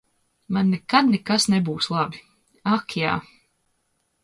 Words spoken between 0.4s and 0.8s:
Man